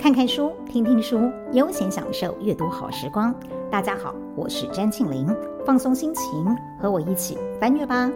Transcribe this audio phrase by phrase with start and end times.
[0.00, 3.34] 看看书，听听书，悠闲享受阅读好时光。
[3.70, 5.26] 大家好，我是詹庆林，
[5.66, 8.10] 放松心情，和我一起翻阅吧。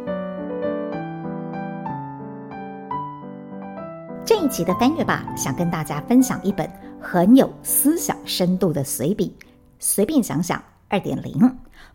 [4.25, 6.67] 这一集的翻阅吧，想跟大家分享一本
[6.99, 9.37] 很有思想深度的随笔，
[9.79, 10.59] 随便想想
[10.89, 11.39] 二点零。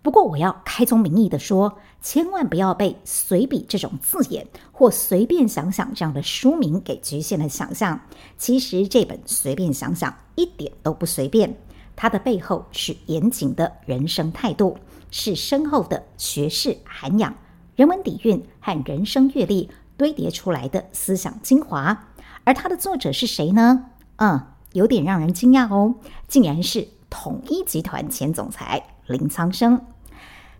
[0.02, 8.00] 不过我要开宗明义的说，千万不要被“随笔”这种字眼或“随便想想”这样的书名给局限了想象。
[8.38, 11.54] 其实这本《随便想想》一点都不随便，
[11.96, 14.78] 它的背后是严谨的人生态度，
[15.12, 17.36] 是深厚的学识涵养、
[17.76, 22.08] 人文底蕴和人生阅历堆叠出来的思想精华。
[22.46, 23.88] 而它的作者是谁呢？
[24.16, 25.96] 嗯，有点让人惊讶哦，
[26.28, 28.82] 竟然是统一集团前总裁。
[29.10, 29.86] 林苍生，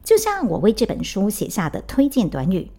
[0.04, 2.72] 就像我为这本书写下的推荐短语，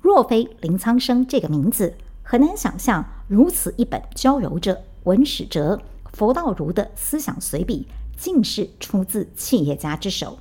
[0.00, 5.80] 若非林苍生这个名字，很难想象如此一本交揉着文史哲、
[6.12, 7.86] 佛道儒的思想随笔，
[8.16, 10.38] 竟是出自企业家之手。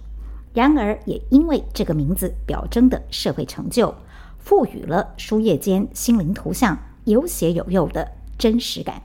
[0.53, 3.95] 然而，也因为这个名字表征的社会成就，
[4.37, 9.01] 赋予了书页间心灵图像有血有肉的真实感。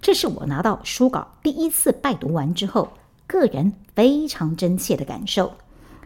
[0.00, 2.88] 这是我拿到书稿第一次拜读完之后，
[3.32, 5.54] 个人非常真切的感受，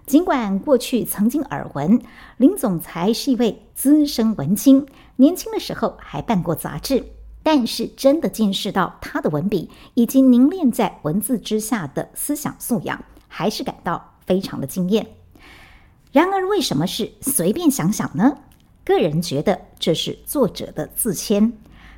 [0.06, 2.00] 尽管过去曾经耳闻
[2.36, 7.04] 林总裁是一位资深文青，年轻的时候还办过杂志，
[7.42, 15.04] 但是真的见识到他的文笔以及凝练在文字之下的思想素养，还是感到非常的惊艳。
[16.12, 18.38] 然而，为什么是随便想想呢？
[18.84, 21.52] 个人觉得这是作者的自谦。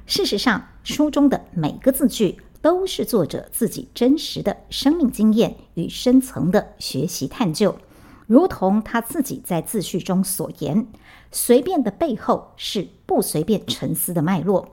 [0.06, 2.38] 事实上，书中的每个字句。
[2.60, 7.76] 都是作者自己真实的生命经验与深层的学习探究，
[8.26, 10.86] 如同他自己在自序中所言
[11.30, 14.68] ：“随便的背后是不随便沉思的脉络。”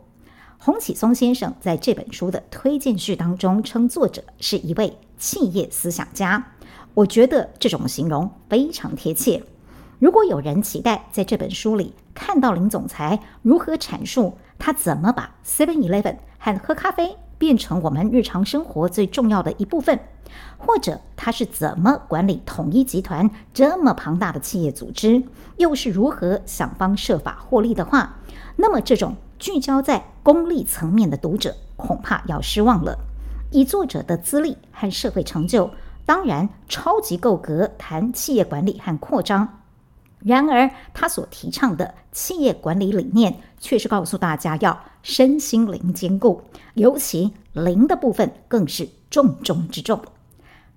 [0.57, 6.53] 洪启松先生在这本书的推荐序当中称作者是一位企业思想家，
[6.95, 9.43] 我觉得这种形容非常贴切。
[9.99, 19.99] 如果有人期待在这本书里看到林总裁如何阐述他怎么把 Seven Eleven 和喝咖啡变成我们日常生活最重要的一部分，
[20.57, 25.21] 或者他是怎么管理统一集团这么庞大的企业组织，
[25.57, 28.15] 又是如何想方设法获利的话，
[28.55, 32.97] 那么这种聚焦在功利层面的读者恐怕要失望了。
[33.51, 35.69] 以作者的资历和社会成就，
[36.03, 39.64] 当然超级够格谈企业管理和扩张。
[40.25, 46.41] 然而，他所提倡的企业管理理念，却是告诉大家要身心灵兼顾，
[46.73, 50.01] 尤其灵的部分更是重中之重。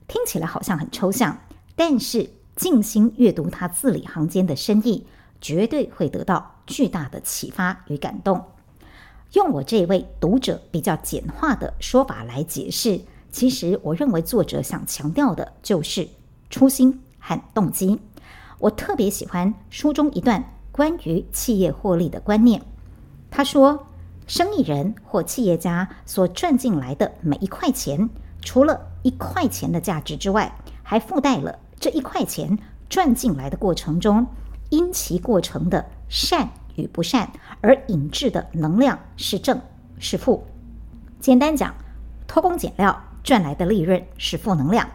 [0.07, 1.35] 听起来好像很抽象，
[1.75, 5.07] 但是静心阅读他字里行间的深意，
[5.41, 8.45] 绝对会得到巨大的启发与感动。
[9.33, 13.01] 用我这位读者比较简化的说法来解释，
[13.31, 16.07] 其实我认为作者想强调的就是
[16.51, 17.99] 初心和动机。
[18.59, 22.61] 我特别喜欢书中一段关于企业获利的观念。
[23.31, 23.87] 他说，
[24.27, 28.11] 生意人或企业家所赚进来的每一块钱，
[28.43, 30.53] 除了一块钱的价值之外，
[30.83, 32.59] 还附带了这一块钱
[32.89, 34.27] 赚进来的过程中，
[34.71, 37.31] 因其过程的善与不善
[37.61, 39.61] 而引致的能量是正
[39.99, 40.45] 是负。
[41.21, 41.75] 简单讲，
[42.27, 44.89] 偷工减料赚来的利润是负能量，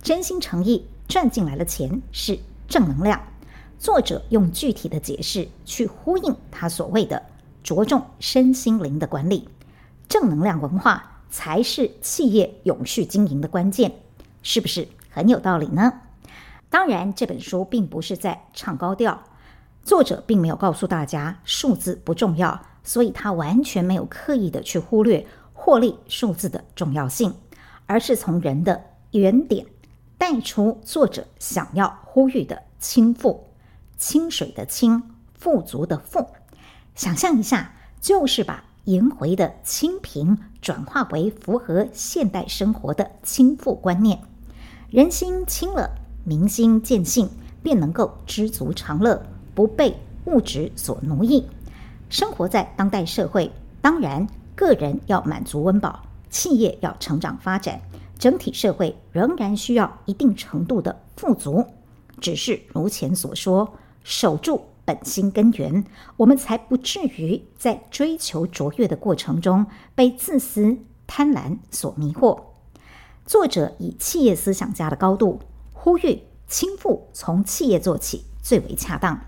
[0.00, 2.38] 真心诚意赚进来的钱是
[2.70, 3.20] 正能量，
[3.80, 7.20] 作者用具体的解释去呼应他所谓的
[7.64, 9.48] 着重身心灵的管理，
[10.08, 13.92] 正能量文化才是企业永续经营的关键，
[14.44, 15.92] 是不是很有道理呢？
[16.68, 19.20] 当然，这本书并不是在唱高调，
[19.82, 27.34] 作者并没有告诉大家数字不重要，所以他完全没有刻意的去忽略获利数字的重要性，
[27.86, 28.80] 而是从人的
[29.10, 29.66] 原点。
[30.30, 33.48] 带出作者想要呼吁的清富，
[33.98, 35.02] 清水的清，
[35.34, 36.24] 富足的富。
[36.94, 44.20] 想象一下，就是把颜回的清贫转化为符合现代生活的清富观念。
[44.88, 45.90] 人心清了，
[46.22, 47.28] 民心见性，
[47.60, 49.20] 便能够知足常乐，
[49.52, 51.44] 不被物质所奴役。
[52.08, 53.50] 生活在当代社会，
[53.82, 57.80] 当然个人要满足温饱，企业要成长发展。
[58.20, 61.64] 整体社会仍然需要一定程度的富足，
[62.20, 63.72] 只是如前所说，
[64.04, 65.82] 守住本心根源，
[66.18, 69.64] 我们才不至于在追求卓越的过程中
[69.94, 70.76] 被自私
[71.06, 72.38] 贪婪所迷惑。
[73.24, 75.40] 作者以企业思想家的高度
[75.72, 79.18] 呼吁，轻富从企业做起最为恰当。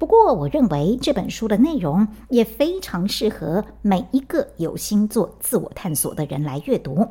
[0.00, 7.06] 不过，我认为这本书的内容也非常适合每一个有心做自我探索的人来阅读，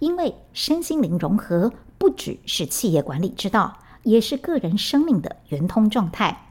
[0.00, 6.48] 因为身心灵融合不只是企业管理之道，也是个人生命的圆通状态。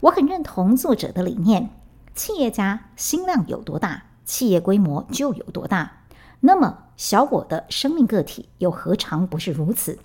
[0.00, 1.70] 我很认同作者的理念：
[2.14, 6.02] 企业家心量有多大，企业规模就有多大。
[6.40, 9.98] 那么，小我的生命个体又何尝不是如此？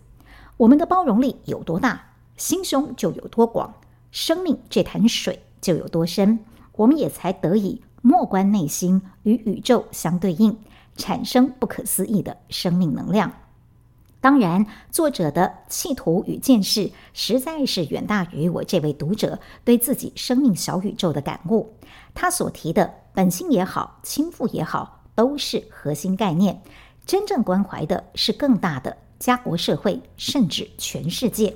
[0.57, 3.73] 我们的包容力有多大，心胸就有多广。
[4.11, 6.39] 生命这潭水就有多深，
[6.73, 10.55] 我们也才得以莫观内心与宇宙相对应，
[10.95, 13.31] 产生不可思议的生命能量。
[14.21, 21.73] 当然，作者的企图与见识实在是远大于我这位读者对自己生命小宇宙的感悟。
[22.13, 26.61] 他所提的本心也好，倾覆也好，都是核心概念。
[27.05, 31.53] 真正关怀的是更大的家国社会，甚至全世界。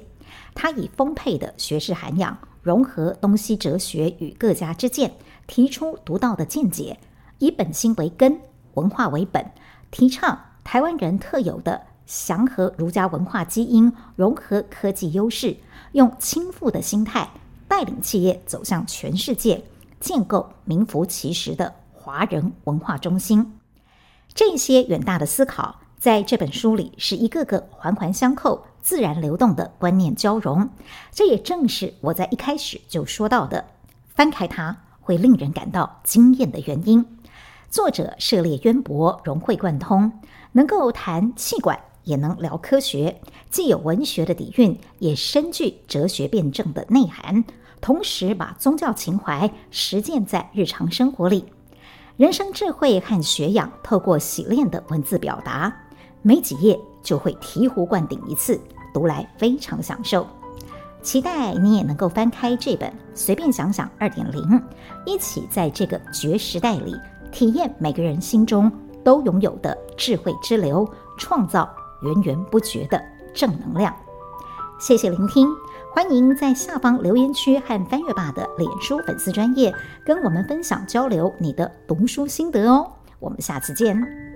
[0.53, 5.13] 他以丰沛的学识涵养，融合东西哲学与各家之见，
[5.47, 6.99] 提出独到的见解，
[7.37, 8.41] 以本心为根，
[8.77, 9.51] 文化为本，
[9.91, 15.57] 提倡台湾人特有的祥和儒家文化基因，融合科技优势，
[15.91, 17.29] 用亲附的心态
[17.67, 19.63] 带领企业走向全世界，
[19.99, 23.59] 建构名副其实的华人文化中心。
[24.33, 28.63] 这些远大的思考，在这本书里是一个个环环相扣。
[28.79, 30.69] 自然流动的观念交融，
[31.11, 33.65] 这也正是我在一开始就说到的，
[34.15, 37.16] 翻开它会令人感到惊艳的原因。
[37.69, 40.11] 作者涉猎渊博，融会贯通，
[40.53, 43.19] 能够谈气管，也能聊科学，
[43.49, 47.43] 既有文学的底蕴，也深具哲学辩证的内涵，
[47.81, 51.45] 同时把宗教情怀实践在日常生活里，
[52.15, 55.75] 人生智慧和学养透过洗练的文字表达，
[56.21, 58.59] 没几页就会醍醐灌顶一次。
[58.93, 60.25] 读来非常享受，
[61.03, 64.41] 期待你也能够翻开这本《随便想想二点零》，
[65.05, 66.95] 一起在这个绝时代里
[67.37, 68.71] 体验每个人心中
[69.03, 71.69] 都拥有的智慧之流，创造
[72.01, 72.99] 源源不绝的
[73.31, 73.95] 正能量。
[74.79, 75.47] 谢谢聆听，
[75.93, 79.71] 欢迎在下方留言区和翻阅爸的脸书粉丝专业
[80.03, 82.91] 跟我们分享交流你的读书心得哦。
[83.19, 84.26] 我们下次见。